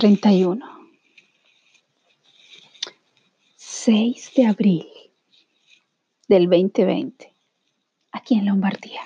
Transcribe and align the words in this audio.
31. 0.00 0.64
6 3.56 4.32
de 4.34 4.46
abril 4.46 4.86
del 6.26 6.48
2020, 6.48 7.30
aquí 8.10 8.36
en 8.36 8.46
Lombardía. 8.46 9.02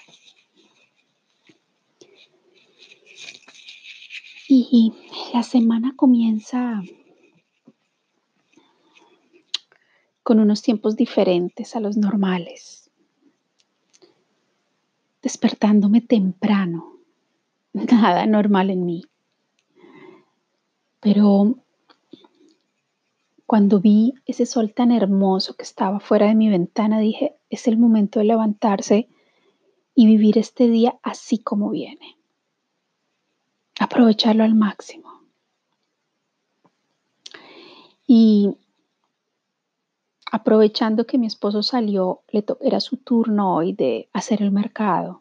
Y 4.47 4.93
la 5.33 5.43
semana 5.43 5.95
comienza 5.97 6.81
con 10.23 10.39
unos 10.39 10.63
tiempos 10.63 10.95
diferentes 10.95 11.75
a 11.75 11.81
los 11.81 11.97
normales, 11.97 12.93
despertándome 15.23 16.03
temprano, 16.03 17.01
nada 17.73 18.27
normal 18.27 18.71
en 18.71 18.87
mí. 18.87 19.03
Pero 21.05 21.59
cuando 23.45 23.79
vi 23.79 24.15
ese 24.25 24.47
sol 24.47 24.73
tan 24.73 24.91
hermoso 24.91 25.55
que 25.55 25.63
estaba 25.63 26.01
fuera 26.01 26.29
de 26.29 26.35
mi 26.35 26.49
ventana, 26.49 26.99
dije, 26.99 27.37
es 27.51 27.69
el 27.69 27.77
momento 27.77 28.21
de 28.21 28.25
levantarse 28.25 29.11
y 29.95 30.07
vivir 30.07 30.39
este 30.39 30.67
día 30.67 30.99
así 31.03 31.37
como 31.37 31.69
viene. 31.69 32.17
Aprovecharlo 33.79 34.45
al 34.45 34.55
máximo. 34.55 35.21
Y 38.07 38.57
aprovechando 40.33 41.07
que 41.07 41.19
mi 41.19 41.27
esposo 41.27 41.63
salió, 41.63 42.23
era 42.63 42.81
su 42.81 42.97
turno 42.97 43.55
hoy 43.55 43.75
de 43.75 44.09
hacer 44.15 44.41
el 44.41 44.53
mercado. 44.53 45.21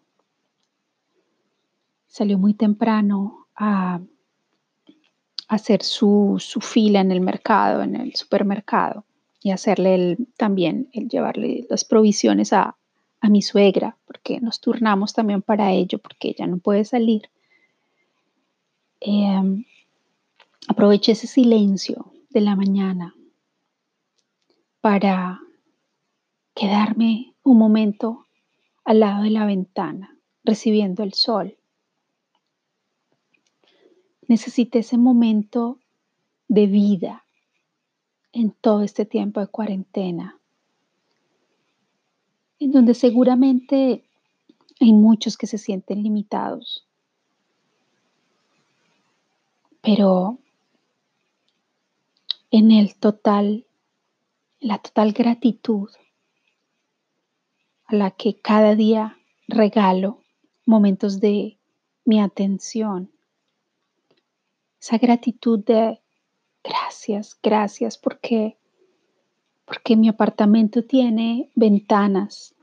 Salió 2.07 2.37
muy 2.37 2.53
temprano 2.53 3.47
a 3.53 3.99
hacer 5.53 5.83
su, 5.83 6.37
fila 6.61 7.01
en 7.01 7.11
el 7.11 7.21
mercado, 7.21 7.83
en 7.83 7.95
el 7.95 8.15
supermercado, 8.15 9.05
y 9.41 9.51
hacerle 9.51 10.17
también 10.37 10.89
el 10.93 11.07
llevarle 11.09 11.65
las 11.69 11.85
provisiones 11.85 12.53
a, 12.53 12.75
mi 13.29 13.41
suegra, 13.41 13.95
porque 14.05 14.41
nos 14.41 14.59
turnamos 14.59 15.13
también 15.13 15.41
para 15.41 15.71
ello, 15.71 15.97
porque 15.97 16.31
ella 16.31 16.45
no 16.45 16.57
puede 16.57 16.83
salir. 16.83 17.29
Em, 18.99 19.63
aproveché 20.67 21.13
ese 21.13 21.27
silencio 21.27 22.11
de 22.31 22.41
la 22.41 22.57
mañana 22.57 23.15
para 24.81 25.39
quedarme 26.53 27.33
un 27.43 27.57
momento 27.57 28.25
al 28.83 28.99
lado 28.99 29.23
de 29.23 29.29
la 29.29 29.45
ventana, 29.45 30.17
recibiendo 30.43 31.01
el 31.03 31.13
sol 31.13 31.55
necesité 34.27 34.79
ese 34.79 34.97
momento 34.97 35.79
de 36.47 36.67
vida 36.67 37.23
en 38.31 38.51
todo 38.51 38.83
este 38.83 39.05
tiempo 39.05 39.39
de 39.39 39.47
cuarentena, 39.47 40.39
en 42.59 42.71
donde 42.71 42.93
seguramente 42.93 44.03
hay 44.79 44.93
muchos 44.93 45.37
que 45.37 45.47
se 45.47 45.57
sienten 45.57 46.03
limitados, 46.03 46.87
pero 49.81 50.39
en 52.51 52.71
el 52.71 52.95
total, 52.95 53.65
la 54.59 54.77
total 54.77 55.11
gratitud 55.11 55.89
a 57.85 57.95
la 57.95 58.11
que 58.11 58.39
cada 58.39 58.75
día 58.75 59.17
regalo 59.47 60.21
momentos 60.65 61.19
de 61.19 61.57
mi 62.05 62.19
atención, 62.21 63.11
esa 64.83 64.97
gratitud 64.97 65.63
de 65.63 66.01
gracias, 66.61 67.39
gracias 67.41 67.97
porque 67.97 68.57
porque 69.63 69.95
mi 69.95 70.09
apartamento 70.09 70.83
tiene 70.83 71.49
ventanas 71.55 72.53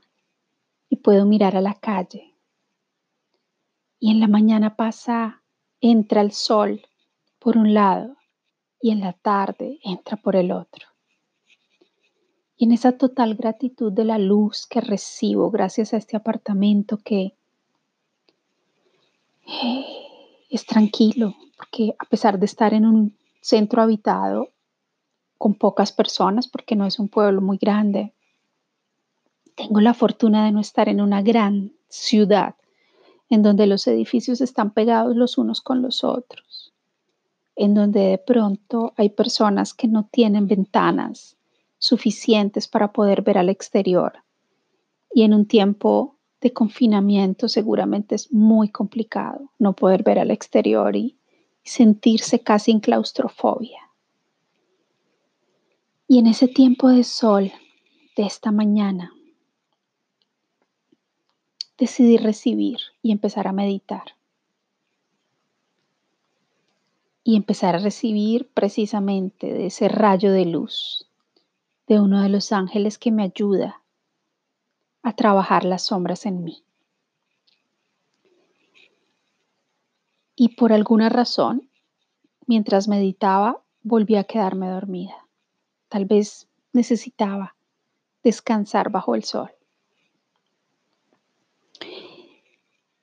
y 0.87 0.97
puedo 0.97 1.25
mirar 1.25 1.55
a 1.57 1.61
la 1.61 1.73
calle. 1.73 2.35
Y 3.99 4.11
en 4.11 4.19
la 4.19 4.27
mañana 4.27 4.75
pasa, 4.75 5.41
entra 5.79 6.21
el 6.21 6.31
sol 6.31 6.85
por 7.39 7.57
un 7.57 7.73
lado 7.73 8.15
y 8.79 8.91
en 8.91 8.99
la 8.99 9.13
tarde 9.13 9.79
entra 9.83 10.15
por 10.15 10.35
el 10.35 10.51
otro. 10.51 10.85
Y 12.55 12.65
en 12.65 12.73
esa 12.73 12.99
total 12.99 13.33
gratitud 13.33 13.91
de 13.91 14.05
la 14.05 14.19
luz 14.19 14.67
que 14.67 14.79
recibo 14.79 15.49
gracias 15.49 15.91
a 15.95 15.97
este 15.97 16.17
apartamento 16.17 16.99
que 17.03 17.33
eh, 19.47 19.85
es 20.51 20.67
tranquilo, 20.67 21.33
porque 21.61 21.93
a 21.99 22.05
pesar 22.05 22.39
de 22.39 22.47
estar 22.47 22.73
en 22.73 22.87
un 22.87 23.15
centro 23.39 23.83
habitado 23.83 24.49
con 25.37 25.53
pocas 25.53 25.91
personas, 25.91 26.47
porque 26.47 26.75
no 26.75 26.87
es 26.87 26.97
un 26.97 27.07
pueblo 27.07 27.39
muy 27.39 27.57
grande, 27.57 28.15
tengo 29.53 29.79
la 29.79 29.93
fortuna 29.93 30.43
de 30.43 30.51
no 30.51 30.59
estar 30.59 30.89
en 30.89 31.01
una 31.01 31.21
gran 31.21 31.71
ciudad 31.87 32.55
en 33.29 33.43
donde 33.43 33.67
los 33.67 33.85
edificios 33.85 34.41
están 34.41 34.71
pegados 34.71 35.15
los 35.15 35.37
unos 35.37 35.61
con 35.61 35.83
los 35.83 36.03
otros, 36.03 36.73
en 37.55 37.75
donde 37.75 37.99
de 37.99 38.17
pronto 38.17 38.93
hay 38.97 39.09
personas 39.09 39.75
que 39.75 39.87
no 39.87 40.09
tienen 40.11 40.47
ventanas 40.47 41.37
suficientes 41.77 42.67
para 42.67 42.91
poder 42.91 43.21
ver 43.21 43.37
al 43.37 43.49
exterior. 43.49 44.13
Y 45.13 45.21
en 45.23 45.35
un 45.35 45.45
tiempo 45.45 46.17
de 46.41 46.53
confinamiento 46.53 47.47
seguramente 47.47 48.15
es 48.15 48.33
muy 48.33 48.69
complicado 48.69 49.51
no 49.59 49.73
poder 49.73 50.01
ver 50.01 50.17
al 50.17 50.31
exterior 50.31 50.95
y 50.95 51.20
sentirse 51.63 52.39
casi 52.39 52.71
en 52.71 52.79
claustrofobia. 52.79 53.79
Y 56.07 56.19
en 56.19 56.27
ese 56.27 56.47
tiempo 56.47 56.89
de 56.89 57.03
sol 57.03 57.51
de 58.17 58.23
esta 58.23 58.51
mañana, 58.51 59.13
decidí 61.77 62.17
recibir 62.17 62.79
y 63.01 63.11
empezar 63.11 63.47
a 63.47 63.53
meditar. 63.53 64.15
Y 67.23 67.35
empezar 67.35 67.75
a 67.75 67.79
recibir 67.79 68.49
precisamente 68.53 69.53
de 69.53 69.67
ese 69.67 69.87
rayo 69.87 70.31
de 70.31 70.45
luz 70.45 71.07
de 71.87 71.99
uno 71.99 72.21
de 72.21 72.29
los 72.29 72.51
ángeles 72.51 72.97
que 72.97 73.11
me 73.11 73.23
ayuda 73.23 73.81
a 75.03 75.13
trabajar 75.13 75.65
las 75.65 75.83
sombras 75.83 76.25
en 76.25 76.43
mí. 76.43 76.63
Y 80.41 80.55
por 80.55 80.73
alguna 80.73 81.07
razón, 81.07 81.69
mientras 82.47 82.87
meditaba, 82.87 83.61
volví 83.83 84.15
a 84.15 84.23
quedarme 84.23 84.69
dormida. 84.69 85.27
Tal 85.87 86.05
vez 86.05 86.49
necesitaba 86.73 87.55
descansar 88.23 88.89
bajo 88.89 89.13
el 89.13 89.23
sol. 89.23 89.51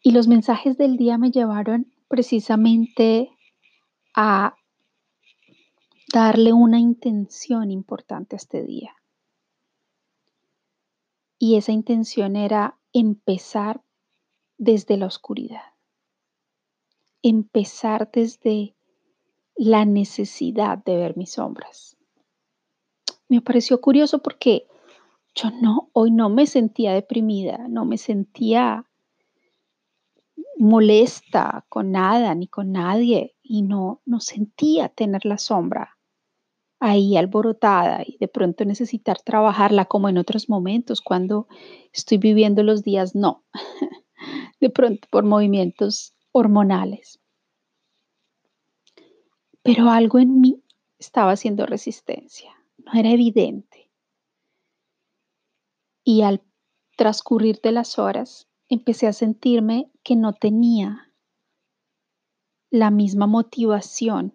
Y 0.03 0.11
los 0.11 0.27
mensajes 0.27 0.77
del 0.79 0.97
día 0.97 1.17
me 1.17 1.31
llevaron 1.31 1.95
precisamente 2.09 3.31
a 4.17 4.57
darle 6.13 6.53
una 6.53 6.81
intención 6.81 7.71
importante 7.71 8.35
a 8.35 8.39
este 8.39 8.65
día. 8.65 8.97
Y 11.39 11.55
esa 11.55 11.71
intención 11.71 12.35
era 12.35 12.81
empezar 12.93 13.81
desde 14.57 14.97
la 14.97 15.07
oscuridad 15.07 15.78
empezar 17.23 18.11
desde 18.13 18.75
la 19.57 19.85
necesidad 19.85 20.79
de 20.85 20.97
ver 20.97 21.17
mis 21.17 21.33
sombras. 21.33 21.97
Me 23.29 23.41
pareció 23.43 23.81
curioso 23.81 24.21
porque 24.21 24.67
yo 25.35 25.51
no, 25.51 25.91
hoy 25.93 26.11
no 26.11 26.29
me 26.31 26.47
sentía 26.47 26.93
deprimida, 26.93 27.69
no 27.69 27.85
me 27.85 27.99
sentía 27.99 28.87
molesta 30.59 31.65
con 31.69 31.93
nada 31.93 32.35
ni 32.35 32.49
con 32.49 32.73
nadie 32.73 33.37
y 33.43 33.63
no, 33.63 34.03
no 34.05 34.21
sentía 34.21 34.89
tener 34.89 35.25
la 35.25 35.39
sombra 35.39 35.99
ahí 36.81 37.17
alborotada 37.17 38.03
y 38.07 38.17
de 38.19 38.29
pronto 38.29 38.65
necesitar 38.65 39.21
trabajarla 39.21 39.87
como 39.87 40.09
en 40.09 40.19
otros 40.19 40.49
momentos 40.49 41.01
cuando 41.01 41.49
estoy 41.93 42.19
viviendo 42.19 42.63
los 42.63 42.83
días, 42.83 43.15
no, 43.15 43.45
de 44.61 44.71
pronto 44.71 45.09
por 45.11 45.25
movimientos 45.25 46.15
hormonales. 46.39 47.21
Pero 49.63 49.91
algo 49.91 50.19
en 50.19 50.41
mí 50.41 50.63
estaba 50.99 51.33
haciendo 51.33 51.67
resistencia, 51.67 52.51
no 52.79 52.99
era 52.99 53.11
evidente. 53.11 53.91
Y 56.05 56.23
al 56.23 56.43
transcurrir 56.97 57.61
de 57.61 57.73
las 57.73 57.99
horas, 57.99 58.49
empecé 58.69 59.07
a 59.07 59.13
sentirme 59.13 59.91
que 60.03 60.17
no 60.17 60.33
tenía 60.33 61.13
la 62.71 62.91
misma 62.91 63.27
motivación 63.27 64.35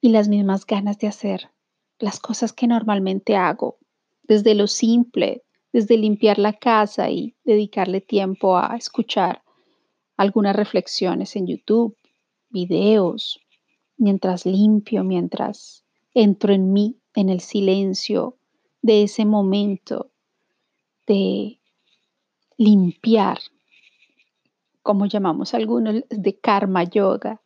y 0.00 0.10
las 0.10 0.28
mismas 0.28 0.66
ganas 0.66 0.98
de 0.98 1.08
hacer 1.08 1.50
las 1.98 2.18
cosas 2.18 2.52
que 2.52 2.66
normalmente 2.66 3.36
hago, 3.36 3.78
desde 4.22 4.54
lo 4.54 4.66
simple, 4.66 5.44
desde 5.72 5.98
limpiar 5.98 6.38
la 6.38 6.54
casa 6.54 7.10
y 7.10 7.36
dedicarle 7.44 8.00
tiempo 8.00 8.56
a 8.56 8.74
escuchar 8.76 9.42
algunas 10.20 10.54
reflexiones 10.54 11.34
en 11.34 11.46
YouTube, 11.46 11.96
videos, 12.50 13.40
mientras 13.96 14.44
limpio, 14.44 15.02
mientras 15.02 15.82
entro 16.12 16.52
en 16.52 16.74
mí, 16.74 16.98
en 17.14 17.30
el 17.30 17.40
silencio 17.40 18.36
de 18.82 19.04
ese 19.04 19.24
momento 19.24 20.10
de 21.06 21.58
limpiar, 22.58 23.38
como 24.82 25.06
llamamos 25.06 25.54
algunos, 25.54 26.04
de 26.10 26.38
karma 26.38 26.84
yoga, 26.84 27.40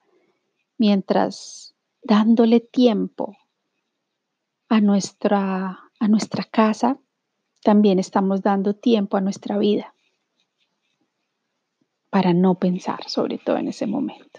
mientras 0.76 1.76
dándole 2.02 2.58
tiempo 2.58 3.36
a 4.68 4.80
nuestra, 4.80 5.78
a 6.00 6.08
nuestra 6.08 6.42
casa, 6.42 6.98
también 7.62 8.00
estamos 8.00 8.42
dando 8.42 8.74
tiempo 8.74 9.16
a 9.16 9.20
nuestra 9.20 9.58
vida 9.58 9.93
para 12.14 12.32
no 12.32 12.60
pensar, 12.60 13.10
sobre 13.10 13.38
todo 13.38 13.56
en 13.56 13.66
ese 13.66 13.88
momento, 13.88 14.38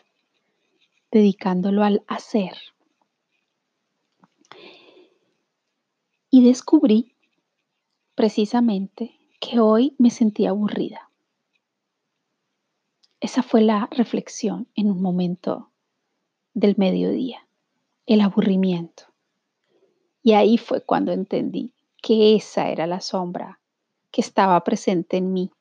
dedicándolo 1.11 1.83
al 1.83 2.05
hacer. 2.07 2.53
Y 6.29 6.45
descubrí 6.45 7.17
precisamente 8.15 9.19
que 9.41 9.59
hoy 9.59 9.93
me 9.97 10.09
sentía 10.09 10.51
aburrida. 10.51 11.11
Esa 13.19 13.43
fue 13.43 13.61
la 13.61 13.89
reflexión 13.91 14.69
en 14.75 14.89
un 14.89 15.01
momento 15.01 15.69
del 16.53 16.75
mediodía, 16.77 17.45
el 18.05 18.21
aburrimiento. 18.21 19.03
Y 20.23 20.31
ahí 20.31 20.57
fue 20.57 20.79
cuando 20.79 21.11
entendí 21.11 21.73
que 22.01 22.37
esa 22.37 22.69
era 22.69 22.87
la 22.87 23.01
sombra 23.01 23.59
que 24.11 24.21
estaba 24.21 24.63
presente 24.63 25.17
en 25.17 25.33
mí. 25.33 25.51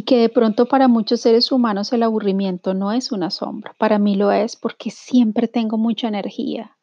Y 0.00 0.04
que 0.04 0.16
de 0.16 0.30
pronto 0.30 0.64
para 0.64 0.88
muchos 0.88 1.20
seres 1.20 1.52
humanos 1.52 1.92
el 1.92 2.02
aburrimiento 2.02 2.72
no 2.72 2.90
es 2.90 3.12
una 3.12 3.30
sombra. 3.30 3.74
Para 3.76 3.98
mí 3.98 4.16
lo 4.16 4.32
es 4.32 4.56
porque 4.56 4.90
siempre 4.90 5.46
tengo 5.46 5.76
mucha 5.76 6.08
energía 6.08 6.74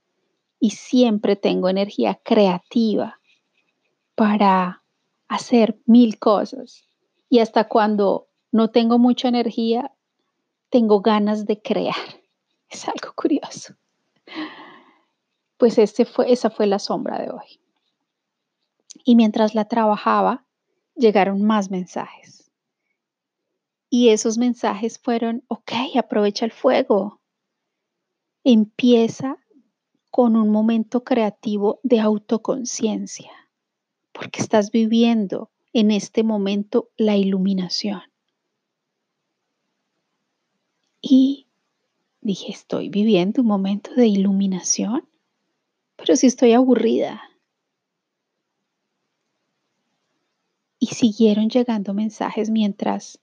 y 0.60 0.69
siempre 0.69 1.36
tengo 1.36 1.68
energía 1.68 2.19
creativa 2.24 3.19
para 4.14 4.84
hacer 5.28 5.80
mil 5.88 6.19
cosas. 6.19 6.88
Y 7.28 7.40
hasta 7.40 7.68
cuando 7.68 8.28
no 8.52 8.69
tengo 8.69 9.00
mucha 9.00 9.30
energía, 9.30 9.92
tengo 10.69 11.02
ganas 11.02 11.48
de 11.48 11.60
crear. 11.60 11.96
Es 12.69 12.88
algo 12.88 13.14
curioso. 13.16 13.74
Pues 15.58 15.80
ese 15.80 16.06
fue, 16.06 16.31
esa 16.31 16.52
fue 16.52 16.68
la 16.68 16.78
sombra 16.78 17.18
de 17.18 17.31
hoy. 17.31 17.60
Y 19.04 19.16
mientras 19.16 19.56
la 19.56 19.66
trabajaba, 19.66 20.46
llegaron 20.96 21.42
más 21.42 21.72
mensajes. 21.72 22.46
Y 23.89 24.10
esos 24.10 24.38
mensajes 24.38 25.00
fueron, 25.00 25.44
ok, 25.48 25.72
aprovecha 25.98 26.45
el 26.45 26.51
fuego. 26.51 27.22
Empieza 28.44 29.38
con 30.12 30.36
un 30.36 30.50
momento 30.50 31.04
creativo 31.04 31.80
de 31.84 32.00
autoconciencia, 32.00 33.31
porque 34.12 34.42
estás 34.42 34.72
viviendo 34.72 35.51
en 35.74 35.92
este 35.92 36.24
momento 36.24 36.89
la 36.98 37.16
iluminación. 37.16 38.01
Y 41.01 41.48
dije, 42.22 42.51
estoy 42.51 42.90
viviendo 42.90 43.42
un 43.42 43.48
momento 43.48 43.94
de 43.94 44.07
iluminación, 44.07 45.07
pero 45.95 46.16
si 46.16 46.28
estoy 46.28 46.54
aburrida. 46.54 47.22
Y 50.80 50.88
siguieron 50.88 51.50
llegando 51.50 51.94
mensajes 51.94 52.50
mientras 52.50 53.19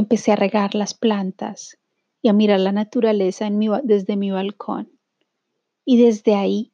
empecé 0.00 0.32
a 0.32 0.36
regar 0.36 0.74
las 0.74 0.94
plantas 0.94 1.78
y 2.22 2.28
a 2.28 2.32
mirar 2.32 2.60
la 2.60 2.72
naturaleza 2.72 3.48
desde 3.82 4.16
mi 4.16 4.30
balcón. 4.30 4.90
Y 5.84 6.02
desde 6.02 6.34
ahí, 6.34 6.72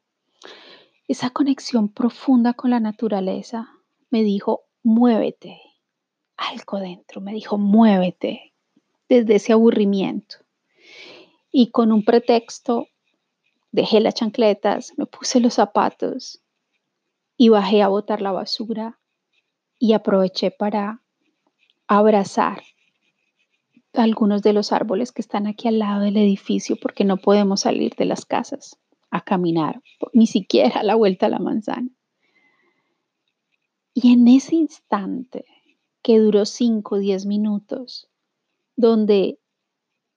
esa 1.09 1.31
conexión 1.31 1.89
profunda 1.89 2.55
con 2.55 2.71
la 2.71 2.81
naturaleza 2.81 3.69
me 4.11 4.23
dijo, 4.23 4.63
muévete. 4.83 5.61
Algo 6.37 6.79
dentro 6.79 7.21
me 7.21 7.33
dijo, 7.33 7.59
muévete 7.59 8.53
desde 9.09 9.37
ese 9.37 9.53
aburrimiento. 9.53 10.37
Y 11.51 11.71
con 11.71 11.93
un 11.93 12.05
pretexto, 12.05 12.89
dejé 13.73 14.01
las 14.01 14.15
chancletas, 14.15 14.93
me 14.97 15.07
puse 15.07 15.41
los 15.41 15.55
zapatos 15.55 16.43
y 17.37 17.49
bajé 17.49 17.83
a 17.83 17.89
botar 17.89 18.21
la 18.21 18.33
basura 18.33 18.99
y 19.79 19.95
aproveché 19.95 20.51
para 20.51 21.03
abrazar 21.87 22.63
algunos 23.99 24.43
de 24.43 24.53
los 24.53 24.73
árboles 24.73 25.13
que 25.13 25.23
están 25.23 25.47
aquí 25.47 25.69
al 25.69 25.79
lado 25.79 26.03
del 26.03 26.17
edificio 26.17 26.77
porque 26.81 27.05
no 27.05 27.17
podemos 27.17 27.61
salir 27.63 27.95
de 27.97 28.05
las 28.05 28.25
casas 28.25 28.79
a 29.11 29.23
caminar, 29.23 29.83
ni 30.13 30.27
siquiera 30.27 30.81
a 30.81 30.83
la 30.83 30.95
vuelta 30.95 31.27
a 31.27 31.31
la 31.31 31.39
manzana. 31.39 31.89
Y 33.95 34.13
en 34.13 34.29
ese 34.29 34.57
instante, 34.57 35.47
que 36.03 36.19
duró 36.19 36.45
5 36.45 36.95
o 36.95 36.99
10 36.99 37.27
minutos, 37.27 38.09
donde 38.77 39.39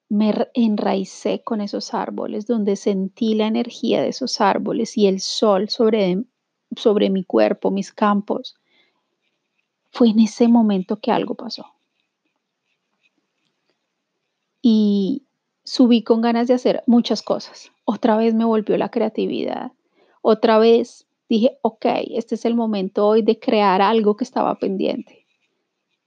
me 0.10 0.34
enraicé 0.54 1.44
con 1.44 1.62
esos 1.62 1.94
árboles, 1.94 2.48
donde 2.48 2.76
sentí 2.76 3.36
la 3.36 3.48
energía 3.48 4.02
de 4.02 4.10
esos 4.10 4.42
árboles 4.42 4.98
y 4.98 5.08
el 5.08 5.22
sol 5.22 5.70
sobre, 5.70 6.24
sobre 6.76 7.10
mi 7.10 7.24
cuerpo, 7.24 7.72
mis 7.72 7.94
campos, 7.94 8.56
fue 9.92 10.10
en 10.10 10.20
ese 10.20 10.48
momento 10.48 11.00
que 11.00 11.12
algo 11.12 11.36
pasó. 11.36 11.66
Y 14.62 15.26
subí 15.80 16.04
con 16.04 16.20
ganas 16.20 16.50
de 16.50 16.56
hacer 16.56 16.84
muchas 16.88 17.22
cosas. 17.22 17.72
Otra 17.86 18.18
vez 18.18 18.34
me 18.34 18.44
volvió 18.44 18.78
la 18.78 18.92
creatividad. 18.92 19.72
Otra 20.22 20.60
vez 20.60 21.08
dije, 21.30 21.58
ok, 21.62 21.86
este 22.10 22.36
es 22.36 22.44
el 22.44 22.54
momento 22.54 23.08
hoy 23.08 23.22
de 23.22 23.40
crear 23.40 23.82
algo 23.82 24.18
que 24.18 24.26
estaba 24.26 24.56
pendiente. 24.56 25.26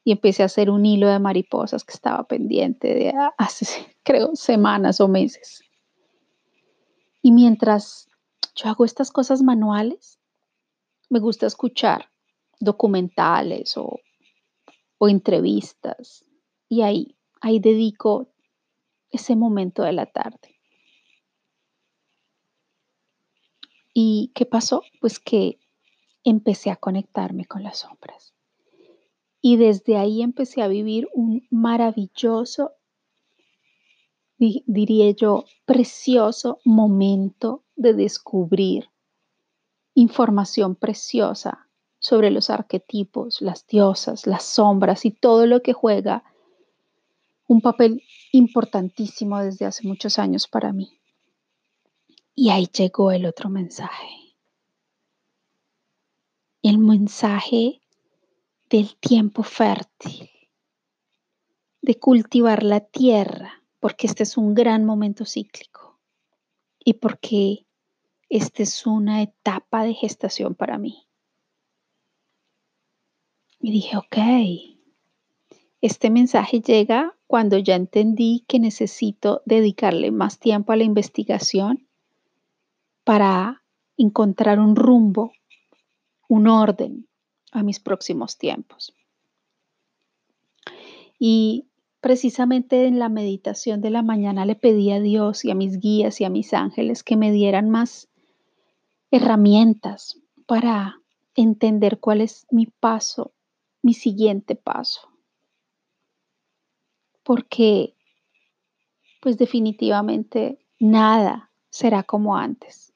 Y 0.05 0.13
empecé 0.13 0.43
a 0.43 0.47
hacer 0.47 0.69
un 0.69 0.85
hilo 0.85 1.09
de 1.09 1.19
mariposas 1.19 1.85
que 1.85 1.95
estaba 1.95 2.25
pendiente 2.25 2.93
de 2.93 3.15
hace, 3.39 3.97
creo, 4.03 4.37
semanas 4.37 5.01
o 5.01 5.09
meses. 5.09 5.63
Y 7.23 7.33
mientras 7.33 8.09
yo 8.55 8.69
hago 8.69 8.85
estas 8.85 9.11
cosas 9.11 9.41
manuales, 9.41 10.21
me 11.09 11.19
gusta 11.19 11.47
escuchar 11.47 12.11
documentales 12.61 13.79
o, 13.79 14.01
o 14.99 15.09
entrevistas. 15.09 16.27
Y 16.69 16.83
ahí, 16.83 17.17
ahí 17.41 17.59
dedico 17.59 18.32
ese 19.13 19.37
momento 19.37 19.83
de 19.83 19.93
la 19.93 20.07
tarde. 20.07 20.59
¿Y 23.95 24.33
qué 24.35 24.47
pasó? 24.47 24.83
Pues 25.01 25.21
que 25.21 25.59
empecé 26.25 26.71
a 26.71 26.77
conectarme 26.77 27.45
con 27.45 27.63
las 27.63 27.79
sombras. 27.81 28.35
Y 29.41 29.57
desde 29.57 29.97
ahí 29.97 30.23
empecé 30.23 30.63
a 30.63 30.69
vivir 30.69 31.09
un 31.15 31.47
maravilloso, 31.51 32.73
diría 34.39 35.11
yo, 35.11 35.45
precioso 35.65 36.61
momento 36.65 37.65
de 37.77 37.93
descubrir 37.93 38.89
información 39.95 40.75
preciosa 40.75 41.69
sobre 41.99 42.31
los 42.31 42.51
arquetipos, 42.51 43.43
las 43.43 43.67
diosas, 43.67 44.27
las 44.27 44.45
sombras 44.45 45.05
y 45.05 45.11
todo 45.11 45.47
lo 45.47 45.63
que 45.63 45.73
juega 45.73 46.25
un 47.47 47.61
papel 47.61 48.03
importantísimo 48.33 49.39
desde 49.39 49.67
hace 49.67 49.87
muchos 49.87 50.19
años 50.19 50.49
para 50.49 50.73
mí. 50.73 50.99
Y 52.35 52.51
ahí 52.51 52.67
llegó 52.67 53.13
el 53.13 53.27
otro 53.27 53.51
mensaje. 53.51 54.37
El 56.63 56.79
mensaje 56.79 57.83
del 58.71 58.97
tiempo 58.97 59.43
fértil, 59.43 60.31
de 61.83 61.99
cultivar 61.99 62.63
la 62.63 62.81
tierra, 62.81 63.63
porque 63.81 64.07
este 64.07 64.23
es 64.23 64.37
un 64.37 64.55
gran 64.55 64.85
momento 64.85 65.27
cíclico 65.27 66.01
y 66.79 66.95
porque 66.95 67.67
esta 68.29 68.63
es 68.63 68.87
una 68.87 69.21
etapa 69.23 69.85
de 69.85 69.93
gestación 69.93 70.55
para 70.55 70.79
mí. 70.79 71.07
Y 73.59 73.73
dije, 73.73 73.97
ok, 73.97 74.17
este 75.83 76.11
mensaje 76.11 76.61
llega 76.61 77.17
cuando 77.27 77.59
ya 77.59 77.75
entendí 77.75 78.45
que 78.47 78.61
necesito 78.61 79.43
dedicarle 79.47 80.13
más 80.13 80.39
tiempo 80.39 80.73
a 80.73 80.77
la 80.77 80.85
investigación 80.85 81.89
para 83.03 83.65
encontrar 83.97 84.61
un 84.61 84.77
rumbo, 84.77 85.33
un 86.29 86.47
orden 86.47 87.09
a 87.51 87.65
mis 87.65 87.81
próximos 87.81 88.39
tiempos. 88.39 88.95
Y 91.19 91.67
precisamente 92.01 92.87
en 92.87 93.01
la 93.01 93.09
meditación 93.09 93.81
de 93.81 93.91
la 93.91 94.03
mañana 94.03 94.47
le 94.47 94.55
pedí 94.55 94.93
a 94.93 95.01
Dios 95.01 95.45
y 95.45 95.51
a 95.51 95.57
mis 95.57 95.81
guías 95.81 96.21
y 96.21 96.25
a 96.25 96.31
mis 96.31 96.55
ángeles 96.55 97.03
que 97.03 97.17
me 97.17 97.33
dieran 97.33 97.71
más 97.71 98.09
herramientas 99.11 100.21
para 100.47 101.01
entender 101.35 101.99
cuál 101.99 102.21
es 102.21 102.47
mi 102.53 102.67
paso, 102.67 103.33
mi 103.83 103.95
siguiente 103.95 104.55
paso. 104.55 105.12
Porque 107.23 107.95
pues 109.21 109.39
definitivamente 109.39 110.59
nada 110.81 111.51
será 111.71 112.03
como 112.03 112.37
antes. 112.37 112.93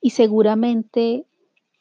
Y 0.00 0.10
seguramente 0.10 1.26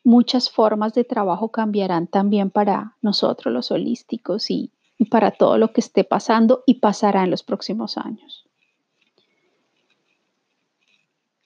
muchas 0.03 0.49
formas 0.49 0.93
de 0.93 1.03
trabajo 1.03 1.49
cambiarán 1.49 2.07
también 2.07 2.51
para 2.51 2.95
nosotros 3.01 3.53
los 3.53 3.71
holísticos 3.71 4.49
y, 4.51 4.71
para 5.09 5.31
todo 5.31 5.57
lo 5.57 5.73
que 5.73 5.81
esté 5.81 6.05
pasando 6.05 6.63
y 6.65 6.75
pasará 6.75 7.23
en 7.23 7.31
los 7.31 7.43
próximos 7.43 7.97
años. 7.97 8.47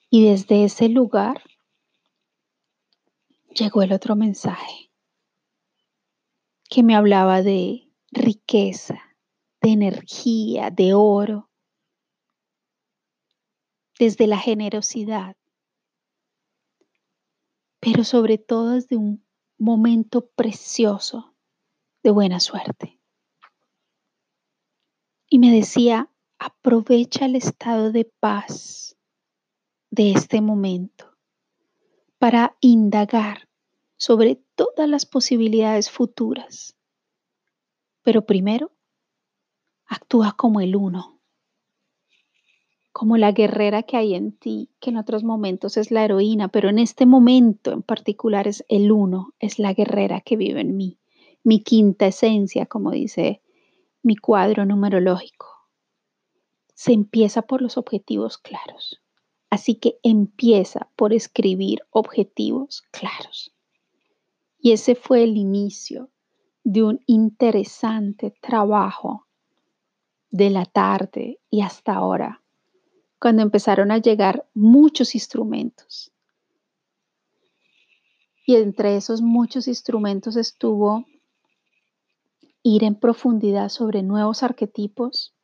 Y 0.08 0.24
desde 0.26 0.64
ese 0.64 0.88
lugar 0.88 1.42
llegó 3.52 3.82
el 3.82 3.92
otro 3.92 4.14
mensaje 4.14 4.90
que 6.68 6.82
me 6.84 6.94
hablaba 6.94 7.42
de 7.42 7.88
riqueza, 8.12 9.09
de 9.60 9.70
energía, 9.70 10.70
de 10.70 10.94
oro, 10.94 11.50
desde 13.98 14.26
la 14.26 14.38
generosidad, 14.38 15.36
pero 17.80 18.04
sobre 18.04 18.38
todo 18.38 18.70
desde 18.70 18.96
un 18.96 19.24
momento 19.58 20.30
precioso 20.30 21.34
de 22.02 22.10
buena 22.10 22.40
suerte. 22.40 22.98
Y 25.28 25.38
me 25.38 25.52
decía, 25.52 26.10
aprovecha 26.38 27.26
el 27.26 27.36
estado 27.36 27.92
de 27.92 28.06
paz 28.06 28.96
de 29.90 30.12
este 30.12 30.40
momento 30.40 31.16
para 32.18 32.56
indagar 32.60 33.48
sobre 33.96 34.36
todas 34.54 34.88
las 34.88 35.04
posibilidades 35.04 35.90
futuras. 35.90 36.76
Pero 38.02 38.24
primero, 38.24 38.72
actúa 39.90 40.34
como 40.36 40.60
el 40.60 40.76
uno, 40.76 41.18
como 42.92 43.16
la 43.16 43.32
guerrera 43.32 43.82
que 43.82 43.96
hay 43.96 44.14
en 44.14 44.30
ti, 44.32 44.70
que 44.78 44.90
en 44.90 44.96
otros 44.96 45.24
momentos 45.24 45.76
es 45.76 45.90
la 45.90 46.04
heroína, 46.04 46.46
pero 46.48 46.68
en 46.68 46.78
este 46.78 47.06
momento 47.06 47.72
en 47.72 47.82
particular 47.82 48.46
es 48.46 48.64
el 48.68 48.92
uno, 48.92 49.34
es 49.40 49.58
la 49.58 49.74
guerrera 49.74 50.20
que 50.20 50.36
vive 50.36 50.60
en 50.60 50.76
mí, 50.76 50.98
mi 51.42 51.62
quinta 51.62 52.06
esencia, 52.06 52.66
como 52.66 52.92
dice 52.92 53.42
mi 54.02 54.16
cuadro 54.16 54.64
numerológico. 54.64 55.46
Se 56.74 56.92
empieza 56.92 57.42
por 57.42 57.60
los 57.60 57.76
objetivos 57.76 58.38
claros. 58.38 59.02
Así 59.50 59.74
que 59.74 59.98
empieza 60.04 60.88
por 60.94 61.12
escribir 61.12 61.82
objetivos 61.90 62.84
claros. 62.92 63.52
Y 64.60 64.70
ese 64.70 64.94
fue 64.94 65.24
el 65.24 65.36
inicio 65.36 66.10
de 66.62 66.84
un 66.84 67.00
interesante 67.06 68.32
trabajo 68.40 69.26
de 70.30 70.50
la 70.50 70.64
tarde 70.64 71.38
y 71.50 71.62
hasta 71.62 71.94
ahora, 71.94 72.42
cuando 73.18 73.42
empezaron 73.42 73.90
a 73.90 73.98
llegar 73.98 74.46
muchos 74.54 75.14
instrumentos. 75.14 76.12
Y 78.46 78.56
entre 78.56 78.96
esos 78.96 79.22
muchos 79.22 79.68
instrumentos 79.68 80.36
estuvo 80.36 81.04
ir 82.62 82.84
en 82.84 82.94
profundidad 82.94 83.68
sobre 83.68 84.02
nuevos 84.02 84.42
arquetipos, 84.42 85.34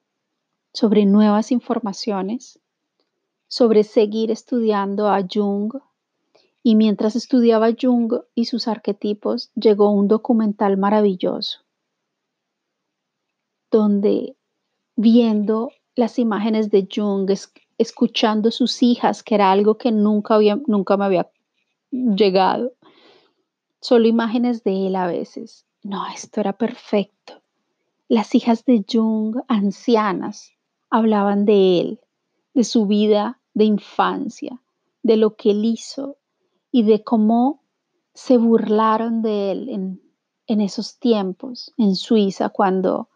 sobre 0.73 1.07
nuevas 1.07 1.53
informaciones, 1.53 2.61
sobre 3.49 3.85
seguir 3.85 4.31
estudiando 4.31 5.09
a 5.09 5.23
Jung. 5.23 5.73
Y 6.63 6.75
mientras 6.75 7.17
estudiaba 7.17 7.69
Jung 7.81 8.13
y 8.35 8.47
sus 8.47 8.67
arquetipos, 8.69 9.51
llegó 9.55 9.91
un 9.91 10.09
documental 10.09 10.77
maravilloso, 10.77 11.61
donde 13.71 14.36
viendo 14.97 15.71
las 15.95 16.19
imágenes 16.19 16.71
de 16.71 16.89
Jung, 16.93 17.31
escuchando 17.79 18.51
sus 18.51 18.83
hijas, 18.83 19.23
que 19.23 19.35
era 19.35 19.53
algo 19.53 19.77
que 19.77 19.93
nunca, 19.93 20.35
había, 20.35 20.59
nunca 20.67 20.97
me 20.97 21.05
había 21.05 21.31
llegado, 21.91 22.73
solo 23.81 24.09
imágenes 24.09 24.65
de 24.65 24.89
él 24.89 24.97
a 24.97 25.07
veces. 25.07 25.67
No, 25.83 26.07
esto 26.09 26.41
era 26.41 26.55
perfecto. 26.55 27.43
Las 28.09 28.35
hijas 28.35 28.65
de 28.65 28.85
Jung, 28.91 29.37
ancianas, 29.49 30.53
hablaban 30.91 31.45
de 31.45 31.81
él, 31.81 32.01
de 32.55 32.65
su 32.65 32.87
vida 32.87 33.41
de 33.55 33.65
infancia, 33.65 34.63
de 35.03 35.17
lo 35.17 35.37
que 35.37 35.51
él 35.51 35.65
hizo 35.65 36.19
y 36.71 36.83
de 36.83 37.03
cómo 37.05 37.63
se 38.15 38.39
burlaron 38.39 39.23
de 39.23 39.53
él 39.53 39.69
en, 39.69 40.03
en 40.47 40.61
esos 40.61 40.99
tiempos 40.99 41.73
en 41.77 41.97
Suiza 41.97 42.49
cuando 42.49 43.09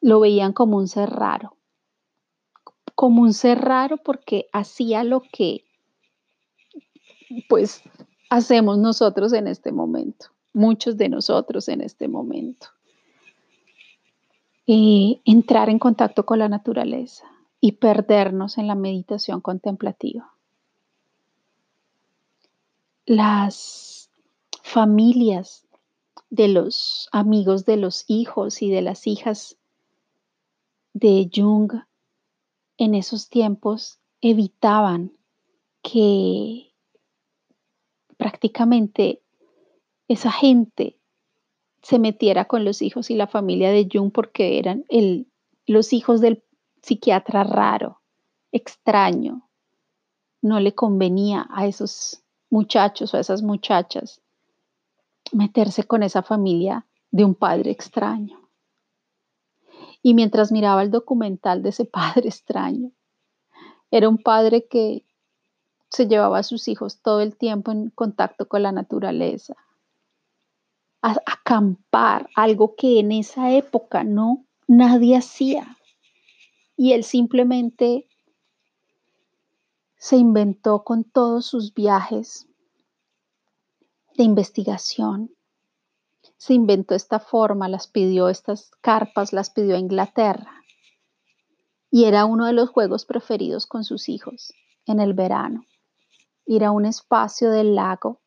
lo 0.00 0.20
veían 0.20 0.52
como 0.52 0.76
un 0.76 0.88
ser 0.88 1.10
raro. 1.10 1.56
Como 2.94 3.22
un 3.22 3.32
ser 3.32 3.60
raro 3.60 3.98
porque 3.98 4.48
hacía 4.52 5.04
lo 5.04 5.20
que 5.20 5.64
pues 7.48 7.82
hacemos 8.30 8.78
nosotros 8.78 9.32
en 9.32 9.48
este 9.48 9.72
momento, 9.72 10.26
muchos 10.52 10.96
de 10.96 11.08
nosotros 11.08 11.68
en 11.68 11.80
este 11.80 12.08
momento. 12.08 12.68
Entrar 14.66 15.68
en 15.68 15.78
contacto 15.78 16.24
con 16.24 16.38
la 16.38 16.48
naturaleza, 16.48 17.26
y 17.60 17.72
perdernos 17.72 18.58
en 18.58 18.66
la 18.66 18.74
meditación 18.74 19.40
contemplativa. 19.40 20.32
Las 23.06 24.10
familias 24.62 25.66
de 26.30 26.48
los 26.48 27.08
amigos 27.12 27.64
de 27.64 27.76
los 27.76 28.04
hijos 28.08 28.62
y 28.62 28.70
de 28.70 28.82
las 28.82 29.06
hijas 29.06 29.56
de 30.96 31.28
Jung 31.30 31.70
en 32.78 32.94
esos 32.94 33.28
tiempos 33.28 33.98
evitaban 34.22 35.12
que 35.82 36.72
prácticamente 38.16 39.20
esa 40.08 40.32
gente 40.32 40.98
se 41.82 41.98
metiera 41.98 42.46
con 42.46 42.64
los 42.64 42.80
hijos 42.80 43.10
y 43.10 43.14
la 43.14 43.26
familia 43.26 43.70
de 43.72 43.86
Jung 43.92 44.10
porque 44.10 44.58
eran 44.58 44.86
el, 44.88 45.30
los 45.66 45.92
hijos 45.92 46.22
del 46.22 46.42
psiquiatra 46.80 47.44
raro, 47.44 48.00
extraño. 48.50 49.50
No 50.40 50.60
le 50.60 50.74
convenía 50.74 51.46
a 51.50 51.66
esos 51.66 52.22
muchachos 52.48 53.12
o 53.12 53.18
a 53.18 53.20
esas 53.20 53.42
muchachas 53.42 54.22
meterse 55.30 55.84
con 55.84 56.02
esa 56.02 56.22
familia 56.22 56.86
de 57.10 57.26
un 57.26 57.34
padre 57.34 57.70
extraño. 57.70 58.45
Y 60.06 60.14
mientras 60.14 60.52
miraba 60.52 60.84
el 60.84 60.92
documental 60.92 61.64
de 61.64 61.70
ese 61.70 61.84
padre 61.84 62.22
extraño, 62.28 62.92
era 63.90 64.08
un 64.08 64.18
padre 64.18 64.68
que 64.68 65.04
se 65.90 66.06
llevaba 66.06 66.38
a 66.38 66.42
sus 66.44 66.68
hijos 66.68 67.02
todo 67.02 67.22
el 67.22 67.36
tiempo 67.36 67.72
en 67.72 67.90
contacto 67.90 68.46
con 68.46 68.62
la 68.62 68.70
naturaleza, 68.70 69.56
a 71.02 71.16
acampar, 71.26 72.30
algo 72.36 72.76
que 72.76 73.00
en 73.00 73.10
esa 73.10 73.50
época 73.50 74.04
no 74.04 74.44
nadie 74.68 75.16
hacía. 75.16 75.76
Y 76.76 76.92
él 76.92 77.02
simplemente 77.02 78.06
se 79.96 80.18
inventó 80.18 80.84
con 80.84 81.02
todos 81.02 81.46
sus 81.46 81.74
viajes 81.74 82.46
de 84.16 84.22
investigación. 84.22 85.35
Se 86.36 86.54
inventó 86.54 86.94
esta 86.94 87.18
forma, 87.18 87.68
las 87.68 87.86
pidió, 87.86 88.28
estas 88.28 88.70
carpas 88.80 89.32
las 89.32 89.50
pidió 89.50 89.76
a 89.76 89.78
Inglaterra. 89.78 90.62
Y 91.90 92.04
era 92.04 92.24
uno 92.24 92.46
de 92.46 92.52
los 92.52 92.68
juegos 92.68 93.06
preferidos 93.06 93.66
con 93.66 93.84
sus 93.84 94.08
hijos 94.08 94.52
en 94.86 95.00
el 95.00 95.14
verano. 95.14 95.64
Ir 96.44 96.64
a 96.64 96.70
un 96.70 96.84
espacio 96.84 97.50
del 97.50 97.74
lago 97.74 98.20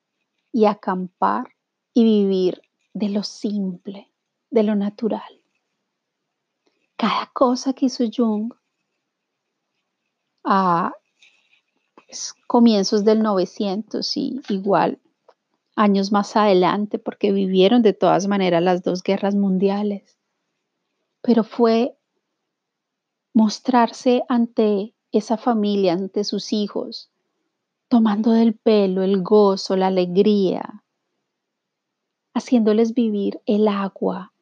y 0.51 0.65
acampar 0.65 1.49
y 1.93 2.03
vivir 2.03 2.61
de 2.93 3.09
lo 3.09 3.23
simple, 3.23 4.11
de 4.49 4.63
lo 4.63 4.75
natural 4.75 5.39
cada 6.99 7.31
cosa 7.31 7.71
que 7.71 7.85
hizo 7.85 8.03
Jung 8.13 8.53
a 10.43 10.91
pues, 11.95 12.33
comienzos 12.45 13.05
del 13.05 13.23
900 13.23 14.17
y 14.17 14.41
igual 14.49 14.99
años 15.79 16.11
más 16.11 16.35
adelante, 16.35 16.99
porque 16.99 17.31
vivieron 17.31 17.81
de 17.81 17.93
todas 17.93 18.27
maneras 18.27 18.61
las 18.61 18.83
dos 18.83 19.01
guerras 19.01 19.33
mundiales, 19.33 20.19
pero 21.21 21.45
fue 21.45 21.97
mostrarse 23.33 24.23
ante 24.27 24.93
esa 25.13 25.37
familia, 25.37 25.93
ante 25.93 26.25
sus 26.25 26.51
hijos, 26.51 27.09
tomando 27.87 28.31
del 28.31 28.55
pelo 28.55 29.03
el 29.03 29.23
gozo, 29.23 29.77
la 29.77 29.87
alegría, 29.87 30.83
haciéndoles 32.33 32.93
vivir 32.93 33.39
el 33.45 33.69
agua, 33.69 34.33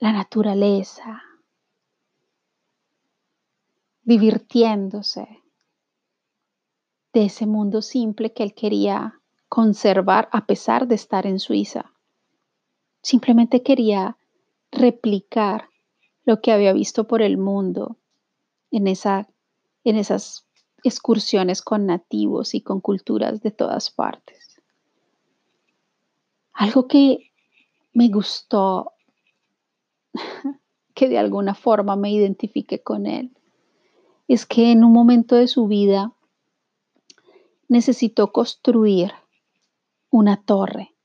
la 0.00 0.12
naturaleza, 0.12 1.22
divirtiéndose 4.02 5.28
de 7.12 7.26
ese 7.26 7.46
mundo 7.46 7.82
simple 7.82 8.32
que 8.32 8.42
él 8.42 8.52
quería 8.52 9.19
conservar 9.50 10.28
a 10.30 10.46
pesar 10.46 10.86
de 10.86 10.94
estar 10.94 11.26
en 11.26 11.40
Suiza. 11.40 11.92
Simplemente 13.02 13.64
quería 13.64 14.16
replicar 14.70 15.68
lo 16.24 16.40
que 16.40 16.52
había 16.52 16.72
visto 16.72 17.08
por 17.08 17.20
el 17.20 17.36
mundo 17.36 17.96
en, 18.70 18.86
esa, 18.86 19.28
en 19.82 19.96
esas 19.96 20.46
excursiones 20.84 21.62
con 21.62 21.84
nativos 21.84 22.54
y 22.54 22.60
con 22.60 22.80
culturas 22.80 23.42
de 23.42 23.50
todas 23.50 23.90
partes. 23.90 24.62
Algo 26.52 26.86
que 26.86 27.32
me 27.92 28.08
gustó, 28.08 28.92
que 30.94 31.08
de 31.08 31.18
alguna 31.18 31.56
forma 31.56 31.96
me 31.96 32.12
identifique 32.12 32.84
con 32.84 33.04
él, 33.06 33.36
es 34.28 34.46
que 34.46 34.70
en 34.70 34.84
un 34.84 34.92
momento 34.92 35.34
de 35.34 35.48
su 35.48 35.66
vida 35.66 36.12
necesitó 37.66 38.30
construir 38.30 39.10
una 40.10 40.42
torre 40.42 40.96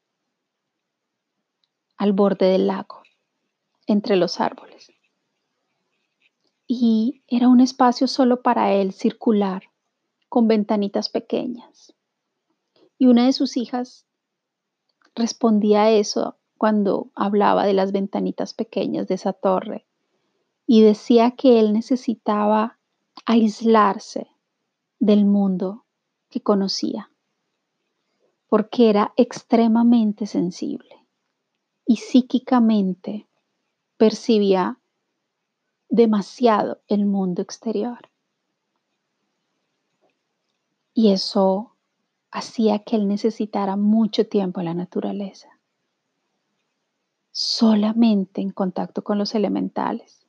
al 1.95 2.11
borde 2.13 2.47
del 2.47 2.67
lago, 2.67 3.03
entre 3.85 4.15
los 4.15 4.41
árboles. 4.41 4.91
Y 6.67 7.23
era 7.27 7.47
un 7.47 7.59
espacio 7.59 8.07
solo 8.07 8.41
para 8.41 8.73
él, 8.73 8.91
circular, 8.93 9.63
con 10.27 10.47
ventanitas 10.47 11.09
pequeñas. 11.09 11.93
Y 12.97 13.05
una 13.05 13.25
de 13.25 13.33
sus 13.33 13.57
hijas 13.57 14.07
respondía 15.13 15.83
a 15.83 15.91
eso 15.91 16.37
cuando 16.57 17.11
hablaba 17.15 17.65
de 17.65 17.73
las 17.73 17.91
ventanitas 17.91 18.55
pequeñas 18.55 19.07
de 19.07 19.15
esa 19.15 19.33
torre 19.33 19.85
y 20.65 20.81
decía 20.81 21.31
que 21.31 21.59
él 21.59 21.73
necesitaba 21.73 22.79
aislarse 23.25 24.31
del 24.99 25.25
mundo 25.25 25.85
que 26.29 26.41
conocía 26.41 27.11
porque 28.55 28.89
era 28.89 29.11
extremadamente 29.17 30.27
sensible 30.27 31.05
y 31.85 31.97
psíquicamente 31.97 33.27
percibía 33.97 34.79
demasiado 35.89 36.79
el 36.87 37.05
mundo 37.05 37.41
exterior. 37.41 38.09
Y 40.93 41.11
eso 41.11 41.75
hacía 42.31 42.79
que 42.79 42.95
él 42.95 43.09
necesitara 43.09 43.75
mucho 43.75 44.25
tiempo 44.25 44.61
en 44.61 44.67
la 44.67 44.73
naturaleza, 44.73 45.49
solamente 47.33 48.39
en 48.39 48.51
contacto 48.51 49.03
con 49.03 49.17
los 49.17 49.35
elementales. 49.35 50.25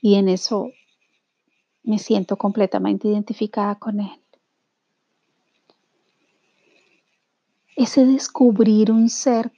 Y 0.00 0.14
en 0.14 0.28
eso 0.28 0.70
me 1.82 1.98
siento 1.98 2.36
completamente 2.36 3.08
identificada 3.08 3.74
con 3.74 3.98
él. 3.98 4.25
Ese 7.76 8.06
descubrir 8.06 8.90
un 8.90 9.10
ser 9.10 9.52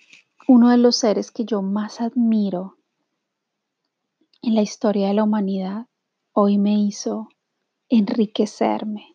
uno 0.48 0.70
de 0.70 0.76
los 0.76 0.96
seres 0.96 1.30
que 1.30 1.44
yo 1.44 1.62
más 1.62 2.00
admiro 2.00 2.76
en 4.42 4.56
la 4.56 4.62
historia 4.62 5.06
de 5.06 5.14
la 5.14 5.22
humanidad 5.22 5.86
hoy 6.32 6.58
me 6.58 6.74
hizo 6.74 7.28
enriquecerme 7.88 9.14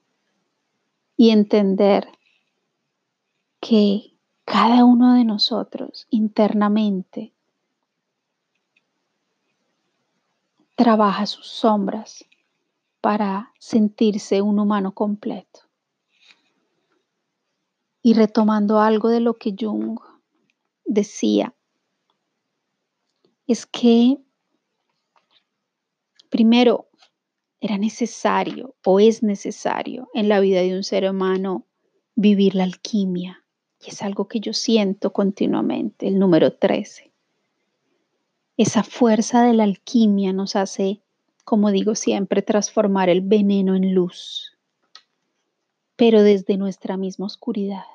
y 1.18 1.32
entender 1.32 2.08
que 3.60 4.14
cada 4.46 4.86
uno 4.86 5.16
de 5.16 5.26
nosotros 5.26 6.08
internamente 6.10 7.34
trabaja 10.76 11.26
sus 11.26 11.48
sombras 11.48 12.24
para 13.02 13.52
sentirse 13.60 14.42
un 14.42 14.60
humano 14.60 14.94
completo. 14.94 15.63
Y 18.04 18.14
retomando 18.14 18.80
algo 18.80 19.10
de 19.10 19.22
lo 19.22 19.36
que 19.36 19.56
Jung 19.58 19.98
decía 20.86 21.56
es 23.48 23.66
que 23.66 24.18
primero 26.30 26.90
era 27.62 27.78
necesario 27.78 28.76
o 28.84 29.00
es 29.00 29.24
necesario 29.24 30.10
en 30.14 30.28
la 30.28 30.42
vida 30.42 30.62
de 30.62 30.76
un 30.76 30.84
ser 30.84 31.10
humano 31.10 31.66
vivir 32.16 32.56
la 32.56 32.66
alquimia. 32.66 33.46
Y 33.80 33.90
es 33.90 34.02
algo 34.02 34.28
que 34.28 34.40
yo 34.40 34.54
siento 34.54 35.14
continuamente, 35.14 36.08
el 36.08 36.20
número 36.20 36.54
13. 36.54 37.14
Esa 38.58 38.84
fuerza 38.84 39.44
de 39.44 39.54
la 39.54 39.64
alquimia 39.64 40.34
nos 40.34 40.56
hace, 40.56 41.02
como 41.44 41.72
digo 41.72 41.96
siempre, 41.96 42.42
transformar 42.42 43.10
el 43.10 43.22
veneno 43.22 43.76
en 43.76 43.94
luz, 43.94 44.53
pero 46.06 46.22
desde 46.22 46.58
nuestra 46.58 46.98
misma 46.98 47.28
oscuridad. 47.28 47.86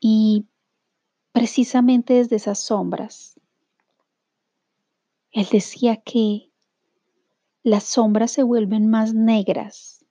Y 0.00 0.46
precisamente 1.32 2.14
desde 2.14 2.36
esas 2.36 2.58
sombras, 2.58 3.38
él 5.32 5.46
decía 5.52 5.98
que 5.98 6.50
las 7.62 7.84
sombras 7.84 8.30
se 8.30 8.42
vuelven 8.42 8.88
más 8.88 9.12
negras 9.12 10.06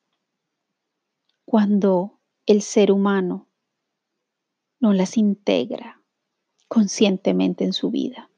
cuando 1.45 2.19
el 2.45 2.61
ser 2.61 2.91
humano 2.91 3.47
no 4.79 4.93
las 4.93 5.17
integra 5.17 5.99
conscientemente 6.67 7.63
en 7.63 7.73
su 7.73 7.89
vida. 7.89 8.29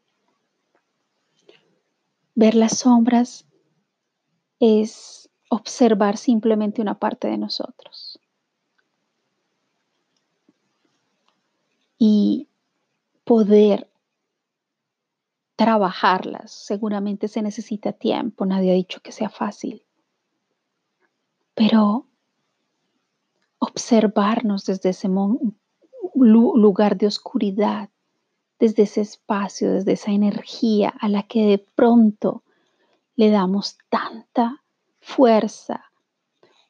Ver 2.36 2.56
las 2.56 2.78
sombras 2.78 3.46
es 4.62 5.25
observar 5.56 6.18
simplemente 6.18 6.82
una 6.82 7.00
parte 7.00 7.28
de 7.28 7.38
nosotros. 7.38 8.20
y 11.98 12.48
poder 13.24 13.89
trabajarlas. 15.56 16.52
Seguramente 16.52 17.28
se 17.28 17.41
necesita 17.41 17.94
tiempo, 17.94 18.46
nadie 18.46 18.72
ha 18.72 18.76
dicho 18.76 19.02
que 19.02 19.12
sea 19.12 19.30
fácil. 19.30 19.84
Pero 21.54 22.08
observarnos 23.60 24.65
desde 24.65 24.89
ese 24.89 25.10
lugar 26.13 26.98
de 26.98 27.08
oscuridad, 27.08 27.89
desde 28.60 28.84
ese 28.84 29.02
espacio, 29.02 29.72
desde 29.72 29.94
esa 29.94 30.12
energía 30.12 30.94
a 31.00 31.08
la 31.08 31.24
que 31.24 31.46
de 31.46 31.58
pronto 31.58 32.44
le 33.15 33.30
damos 33.30 33.78
tanta 33.89 34.64
fuerza 35.06 35.86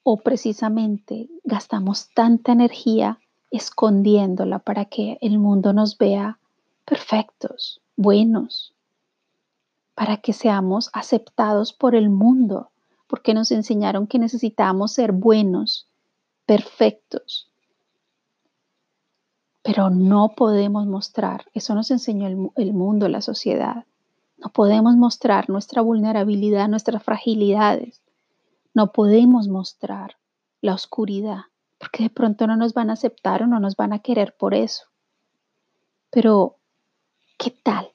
o 0.03 0.17
precisamente 0.17 1.29
gastamos 1.45 2.09
tanta 2.13 2.51
energía 2.51 3.17
escondiéndola 3.49 4.59
para 4.59 4.85
que 4.85 5.17
el 5.21 5.39
mundo 5.39 5.71
nos 5.71 5.97
vea 5.97 6.37
perfectos, 6.83 7.81
buenos, 7.95 8.73
para 9.95 10.17
que 10.17 10.33
seamos 10.33 10.89
aceptados 10.91 11.71
por 11.71 11.95
el 11.95 12.09
mundo, 12.09 12.71
porque 13.07 13.33
nos 13.33 13.51
enseñaron 13.51 14.05
que 14.05 14.19
necesitamos 14.19 14.91
ser 14.91 15.13
buenos, 15.13 15.87
perfectos. 16.45 17.49
Pero 19.63 19.89
no 19.89 20.33
podemos 20.35 20.85
mostrar, 20.85 21.45
eso 21.53 21.73
nos 21.73 21.89
enseñó 21.89 22.27
el, 22.27 22.51
el 22.57 22.73
mundo, 22.73 23.07
la 23.07 23.21
sociedad. 23.21 23.85
No 24.37 24.49
podemos 24.49 24.97
mostrar 24.97 25.49
nuestra 25.49 25.81
vulnerabilidad, 25.81 26.67
nuestras 26.67 27.01
fragilidades. 27.01 28.04
No 28.75 28.91
podemos 28.91 29.47
mostrar 29.47 30.17
la 30.59 30.73
oscuridad 30.73 31.43
porque 31.77 32.03
de 32.03 32.09
pronto 32.09 32.45
no 32.45 32.57
nos 32.57 32.73
van 32.73 32.89
a 32.89 32.93
aceptar 32.93 33.41
o 33.41 33.47
no 33.47 33.61
nos 33.61 33.77
van 33.77 33.93
a 33.93 33.99
querer 33.99 34.35
por 34.35 34.53
eso. 34.53 34.83
Pero, 36.09 36.57
¿qué 37.37 37.51
tal 37.51 37.89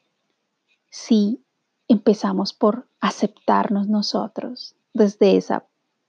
si 0.89 1.45
empezamos 1.87 2.55
por 2.55 2.89
aceptarnos 2.99 3.89
nosotros 3.89 4.75
desde 4.95 5.37
esa 5.37 5.67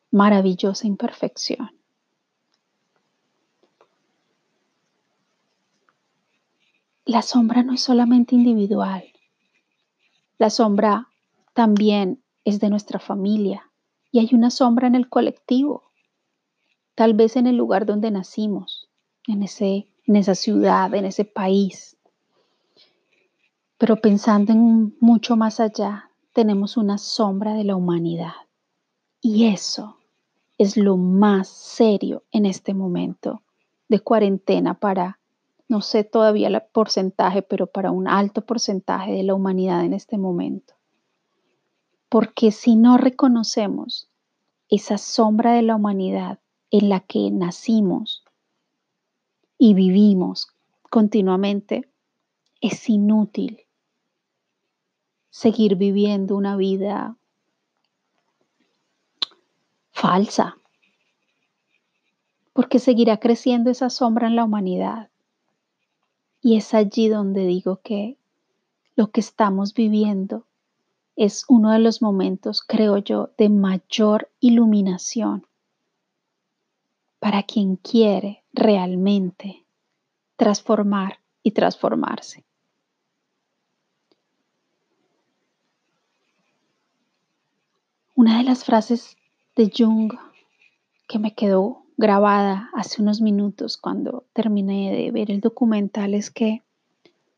maravillosa 0.10 0.88
imperfección? 0.88 1.72
La 7.04 7.22
sombra 7.22 7.62
no 7.62 7.74
es 7.74 7.82
solamente 7.82 8.36
individual, 8.36 9.04
la 10.38 10.50
sombra 10.50 11.10
también 11.54 12.24
es 12.46 12.62
de 12.62 12.70
nuestra 12.70 13.00
familia 13.00 13.71
y 14.12 14.20
hay 14.20 14.30
una 14.34 14.50
sombra 14.50 14.88
en 14.88 14.96
el 14.96 15.10
colectivo 15.10 15.92
tal 16.96 17.14
vez 17.14 17.36
en 17.36 17.48
el 17.48 17.56
lugar 17.56 17.86
donde 17.86 18.12
nacimos, 18.12 18.90
en, 19.28 19.44
ese, 19.44 19.88
en 20.06 20.16
esa 20.16 20.36
ciudad, 20.36 20.94
en 20.94 21.06
ese 21.06 21.26
país. 21.26 21.98
Pero 23.78 23.96
pensando 23.96 24.52
en 24.52 24.96
mucho 25.00 25.36
más 25.36 25.60
allá, 25.60 26.12
tenemos 26.34 26.78
una 26.78 26.98
sombra 26.98 27.54
de 27.54 27.64
la 27.64 27.76
humanidad. 27.76 28.34
Y 29.20 29.48
eso 29.48 29.98
es 30.58 30.78
lo 30.78 30.98
más 30.98 31.48
serio 31.48 32.24
en 32.32 32.46
este 32.46 32.74
momento 32.74 33.42
de 33.88 34.00
cuarentena 34.00 34.76
para, 34.76 35.20
no 35.68 35.82
sé 35.82 36.04
todavía 36.04 36.50
el 36.50 36.62
porcentaje, 36.72 37.42
pero 37.42 37.68
para 37.68 37.92
un 37.92 38.08
alto 38.08 38.46
porcentaje 38.46 39.14
de 39.14 39.24
la 39.24 39.34
humanidad 39.34 39.84
en 39.84 39.94
este 39.94 40.18
momento. 40.18 40.76
Porque 42.12 42.52
si 42.52 42.76
no 42.76 42.98
reconocemos 42.98 44.10
esa 44.68 44.98
sombra 44.98 45.54
de 45.54 45.62
la 45.62 45.78
humanidad 45.78 46.40
en 46.70 46.90
la 46.90 47.00
que 47.00 47.32
nacimos 47.32 48.26
y 49.58 49.76
vivimos 49.76 50.50
continuamente, 50.90 51.90
es 52.60 52.90
inútil 52.90 53.62
seguir 55.30 55.78
viviendo 55.78 56.36
una 56.36 56.58
vida 56.58 57.16
falsa, 59.94 60.58
porque 62.52 62.80
seguirá 62.80 63.22
creciendo 63.22 63.70
esa 63.70 63.90
sombra 63.90 64.28
en 64.28 64.36
la 64.36 64.44
humanidad. 64.44 65.10
Y 66.42 66.58
es 66.58 66.74
allí 66.74 67.08
donde 67.08 67.46
digo 67.46 67.80
que 67.82 68.18
lo 68.98 69.12
que 69.12 69.22
estamos 69.22 69.74
viviendo 69.74 70.46
es 71.24 71.46
uno 71.48 71.72
de 71.72 71.78
los 71.78 72.02
momentos, 72.02 72.64
creo 72.64 72.98
yo, 72.98 73.30
de 73.38 73.48
mayor 73.48 74.32
iluminación 74.40 75.46
para 77.20 77.44
quien 77.44 77.76
quiere 77.76 78.44
realmente 78.54 79.64
transformar 80.36 81.20
y 81.44 81.52
transformarse. 81.52 82.44
Una 88.16 88.40
de 88.40 88.44
las 88.44 88.66
frases 88.66 89.16
de 89.56 89.72
Jung 89.78 90.12
que 91.08 91.20
me 91.20 91.36
quedó 91.36 91.84
grabada 91.98 92.72
hace 92.74 93.00
unos 93.00 93.22
minutos 93.22 93.78
cuando 93.78 94.26
terminé 94.34 94.92
de 94.92 95.12
ver 95.12 95.30
el 95.30 95.40
documental 95.40 96.16
es 96.16 96.32
que 96.32 96.64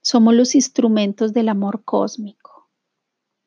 somos 0.01 0.33
los 0.35 0.55
instrumentos 0.55 1.33
del 1.33 1.49
amor 1.49 1.83
cósmico. 1.83 2.52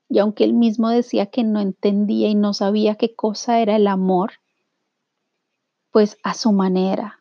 Y 0.08 0.18
aunque 0.18 0.44
él 0.44 0.52
mismo 0.52 0.88
decía 0.88 1.26
que 1.26 1.42
no 1.42 1.60
entendía 1.60 2.28
y 2.28 2.34
no 2.34 2.54
sabía 2.54 2.94
qué 2.94 3.14
cosa 3.14 3.60
era 3.60 3.76
el 3.76 3.86
amor, 3.86 4.34
pues 5.90 6.18
a 6.22 6.34
su 6.34 6.52
manera, 6.52 7.20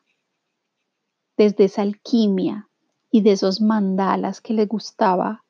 desde 1.37 1.65
esa 1.65 1.81
alquimia 1.81 2.69
y 3.09 3.21
de 3.21 3.31
esos 3.31 3.61
mandalas 3.61 4.41
que 4.41 4.53
le 4.53 4.65
gustaba 4.65 5.43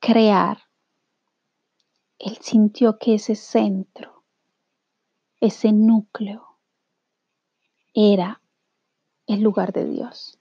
crear, 0.00 0.58
él 2.18 2.36
sintió 2.40 2.98
que 2.98 3.14
ese 3.14 3.34
centro, 3.34 4.24
ese 5.40 5.72
núcleo, 5.72 6.58
era 7.94 8.40
el 9.26 9.40
lugar 9.40 9.72
de 9.72 9.84
Dios. 9.84 10.37